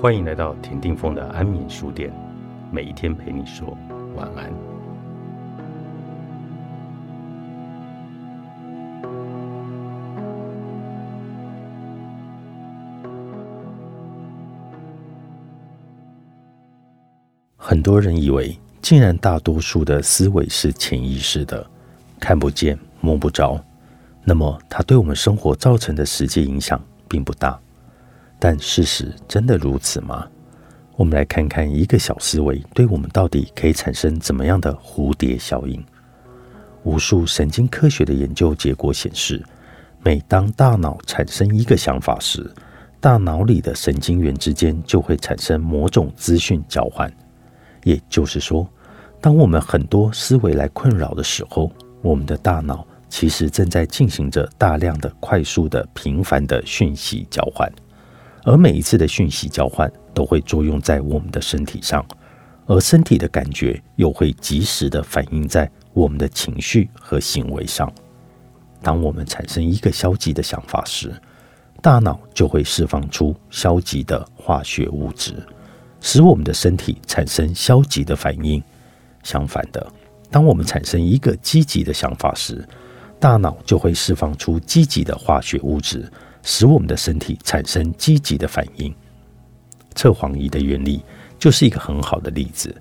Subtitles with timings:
[0.00, 2.10] 欢迎来到田定峰的安眠书店，
[2.72, 3.76] 每一天陪你说
[4.16, 4.50] 晚安。
[17.58, 21.66] 很多人以为，既然大多数的思维是潜意识的，
[22.18, 23.62] 看不见、摸不着，
[24.24, 27.60] 那么它对我们生活造成的实际影响并不大。
[28.40, 30.26] 但事实真的如此吗？
[30.96, 35.82] 我们来看看一个小思维对我们到底可以产生怎么样的蝴蝶效应。
[36.82, 39.42] 无数神经科学的研究结果显示，
[40.02, 42.50] 每当大脑产生一个想法时，
[42.98, 47.12] 大脑里的神经元之间就会产生某种资讯交换。
[47.84, 48.66] 也就是说，
[49.20, 57.70] 当我们很多思维来困扰的时候，我们的大脑其实正在进行着大量的、快速的、频繁的讯息交换。
[58.44, 62.04] 而每一次的讯息交换都会作用在我们的身体上，
[62.66, 67.92] 而身体的感觉又会及时的反映在我们的情绪和行为上。
[68.82, 71.12] 当我们产生一个消极的想法时，
[71.82, 75.34] 大脑就会释放出消极的化学物质，
[76.00, 78.62] 使我们的身体产生消极的反应。
[79.22, 79.86] 相反的，
[80.30, 82.66] 当我们产生一个积极的想法时，
[83.18, 86.10] 大脑就会释放出积极的化学物质。
[86.42, 88.94] 使我们的身体产生积极的反应。
[89.94, 91.02] 测谎仪的原理
[91.38, 92.74] 就是一个很好的例子。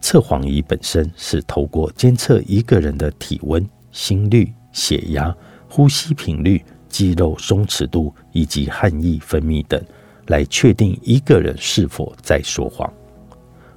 [0.00, 5.34] 测谎仪本身是透过监测一个人的体温、心率、血压、
[5.68, 9.82] 呼吸频率、肌肉松弛度以及汗液分泌等，
[10.28, 12.90] 来确定一个人是否在说谎。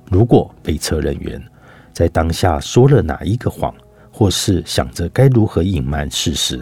[0.10, 1.42] 如果被测人员
[1.92, 3.74] 在当下说了哪一个谎，
[4.12, 6.62] 或是想着该如何隐瞒事实，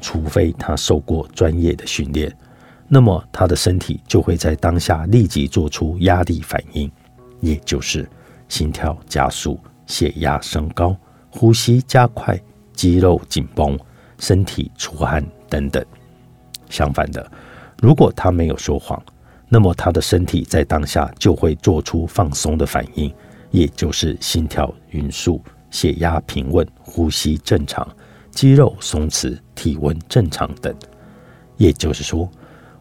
[0.00, 2.34] 除非他受过专业的训练，
[2.86, 6.90] 那么他的身体就会在当下立即做出压力反应，
[7.40, 8.08] 也就是
[8.48, 10.96] 心跳加速、血压升高、
[11.30, 12.40] 呼吸加快、
[12.72, 13.78] 肌肉紧绷、
[14.18, 15.84] 身体出汗等等。
[16.70, 17.30] 相反的，
[17.80, 19.02] 如果他没有说谎，
[19.48, 23.12] 那么他的身体在当下就会做出放松的反应，
[23.50, 27.86] 也就是心跳匀速、血压平稳、呼吸正常。
[28.38, 30.72] 肌肉松弛、体温正常等，
[31.56, 32.30] 也就是说，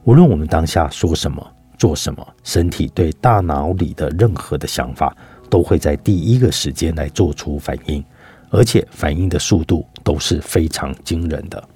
[0.03, 1.43] 无论我们当下说什么、
[1.79, 5.17] 做什么，身体对大脑里的任何的想法，
[5.49, 8.05] 都会在第一个时间来做出反应，
[8.51, 11.67] 而且反应的速度都是非常惊人的。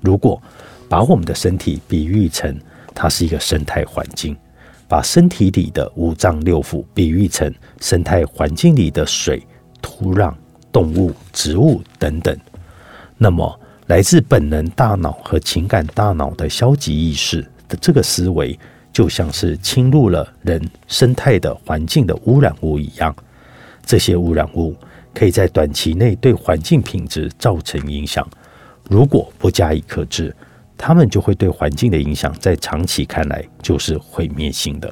[0.00, 0.40] 如果
[0.88, 2.58] 把我们的身体比喻成
[2.94, 4.34] 它是一个生态环境，
[4.88, 9.46] 把身体里的五脏六腑比喻成生态环境里的水、
[9.82, 10.32] 土壤、
[10.72, 12.34] 动物、植物等等。
[13.22, 18.58] 那么，来自本能大脑和情感大脑的消极意识的这个思维，
[18.94, 23.14] 就像是侵入了人生态的环境的污染物一样。
[23.84, 24.74] 这些污染物
[25.12, 28.26] 可以在短期内对环境品质造成影响，
[28.88, 30.34] 如果不加以克制，
[30.78, 34.90] 它们就会对环境的影响在长期看来就是毁灭性的。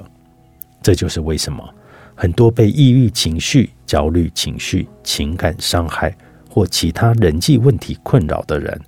[0.82, 1.66] 这就是为什么
[2.14, 6.14] 很多被抑郁情绪、焦虑情绪、情感伤害。
[6.58, 8.80] 或其他人际问题困扰的人，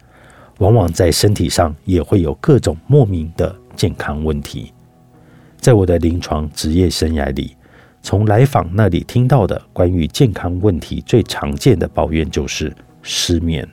[0.58, 4.72] 往往在身体上也会有各种莫名的健康问题。
[5.60, 7.56] 在我的临床职业生涯里，
[8.02, 13.64] 从来访那里听到的关于健康问题最常见的抱怨就是失眠。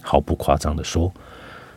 [0.00, 1.12] 毫不夸张的说，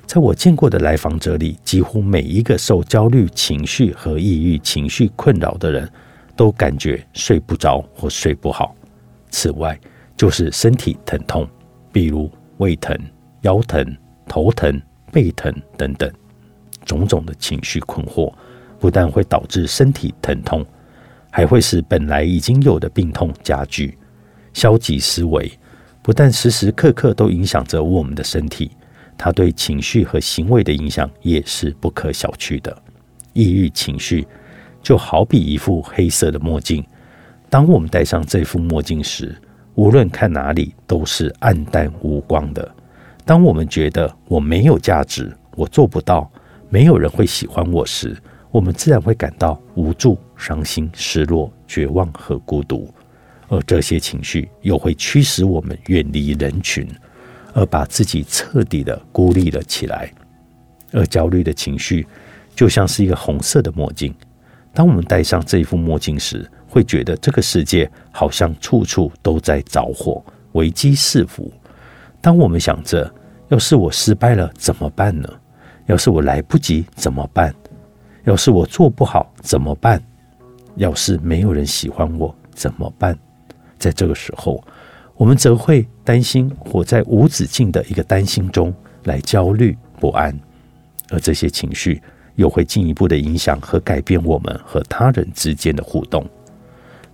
[0.05, 5.91] 在我见过的来访者里，几乎每一个受焦虑情绪和抑郁情绪困扰的人，
[6.35, 8.75] 都感觉睡不着或睡不好。
[9.31, 9.75] 此外，
[10.15, 11.49] 就是身体疼痛。
[11.95, 12.94] 比如胃疼、
[13.44, 13.81] 腰疼、
[14.28, 14.81] 头疼、
[15.13, 16.11] 背疼等等，
[16.83, 18.33] 种种的情绪困惑，
[18.81, 20.66] 不但会导致身体疼痛，
[21.31, 23.97] 还会使本来已经有的病痛加剧。
[24.51, 25.50] 消极思维
[26.01, 28.72] 不但时时刻刻都影响着我们的身体，
[29.17, 32.78] 它对情绪和行为的影响也是不可小觑的。
[33.31, 34.28] 抑郁情绪
[34.84, 36.85] 就好比一副黑色的墨镜，
[37.49, 39.34] 当我们戴上这副墨镜时，
[39.75, 42.69] 无论看哪里都是暗淡无光的。
[43.25, 46.29] 当我们觉得我没有价值，我做不到，
[46.69, 48.16] 没有人会喜欢我时，
[48.51, 52.89] 我们自然会感到无助、伤心、失落、绝望和孤独。
[53.47, 56.87] 而这些情绪又会驱使我们远离人群，
[57.53, 60.11] 而把自己彻底的孤立了起来。
[60.91, 62.07] 而焦虑的情绪
[62.55, 64.13] 就像是一个红色的墨镜，
[64.73, 71.49] 当我们戴上这一副墨镜时，会觉得这个世界好像处处都在着火，危机四伏。
[72.19, 73.09] 当我们想着
[73.47, 75.29] 要是我失败了怎么办呢？
[75.85, 77.55] 要是我来不及怎么办？
[78.25, 80.03] 要是我做不好怎么办？
[80.75, 83.17] 要是没有人喜欢我怎么办？
[83.79, 84.61] 在这个时候，
[85.16, 88.73] 我们则会担心，活在无止境的一个担心中
[89.05, 90.37] 来焦虑不安，
[91.09, 92.01] 而这些情绪
[92.35, 96.29] 又会进一步的影响和改变我们和他人之间的互动。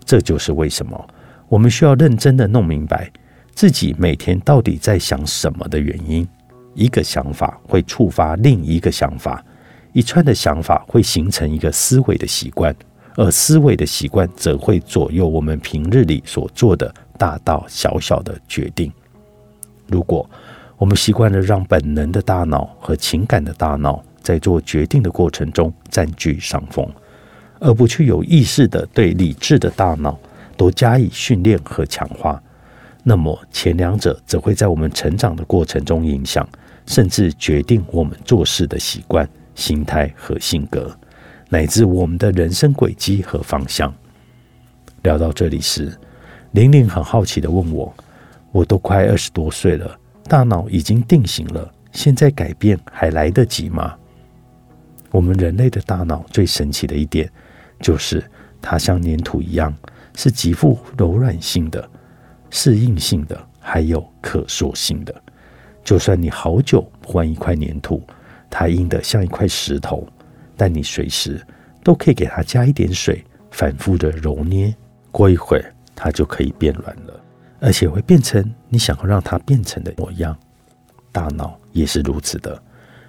[0.05, 1.09] 这就是为什么
[1.47, 3.11] 我们需要认真的弄明白
[3.53, 6.27] 自己每天到底在想什么的原因。
[6.73, 9.43] 一个想法会触发另一个想法，
[9.91, 12.73] 一串的想法会形成一个思维的习惯。
[13.17, 18.89] 而思维的习惯则会左右我们平日里所做的大大小小的决定。
[19.87, 20.27] 如果
[20.77, 26.89] 我们习惯了让本能的大脑和情感的大脑在做决定的过程中占据上风，
[27.61, 30.19] 而不去有意识的对理智的大脑
[30.57, 32.41] 都加以训练和强化，
[33.03, 36.47] 那么前两者则会在我们成长的过程中影响，
[36.87, 40.91] 甚至决定我们做事的习惯、心态和性格。
[41.49, 43.93] 乃至我们的人生轨迹和方向。
[45.03, 45.91] 聊到这里时，
[46.51, 47.93] 玲玲很好奇的问我
[48.51, 49.99] ：“我都快二十多岁了，
[50.29, 53.95] 大脑已经定型了，现在改变还来得及吗？”
[55.11, 57.29] 我们人类的大脑最神奇的一点，
[57.81, 58.23] 就是
[58.61, 59.73] 它像粘土一样，
[60.15, 61.89] 是极富柔软性的、
[62.49, 65.13] 适应性的，还有可塑性的。
[65.83, 68.01] 就算你好久不换一块粘土，
[68.49, 70.07] 它硬得像一块石头。
[70.55, 71.41] 但你随时
[71.83, 74.71] 都可以给它加一点水，反复的揉捏，
[75.09, 77.19] 过一会儿它就可以变软了，
[77.59, 80.37] 而且会变成你想要让它变成的模样。
[81.11, 82.61] 大脑也是如此的，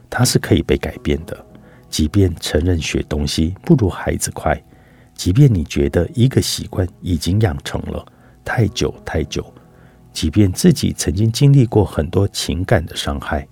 [0.08, 1.44] 它是可以被改变的。
[1.92, 4.58] 即便承认学东西不如孩子快，
[5.14, 8.02] 即便你觉得一个习惯已经养成了
[8.42, 9.44] 太久太久，
[10.10, 13.46] 即便自己曾经经历过很多情感的伤害，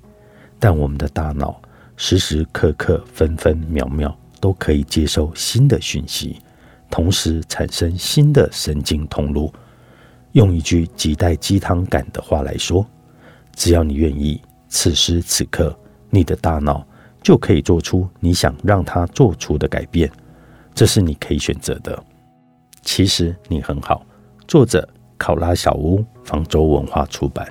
[0.59, 1.61] 但我们的大脑。
[1.99, 6.39] 时时刻刻、分分秒秒都可以接受新的讯息，
[6.89, 9.53] 同时产生新的神经通路。
[10.33, 12.87] 用一句极带鸡汤感的话来说，
[13.55, 14.41] 只要你愿意，
[14.71, 15.79] 此时此刻，
[16.09, 16.83] 你的大脑
[17.23, 20.11] 就可以做出你想让他做出的改变。
[20.75, 22.03] 这是你可以选择的。
[22.83, 24.05] 其实你很好。
[24.47, 24.89] 作者：
[25.19, 27.47] 考拉小屋，方舟文化出版。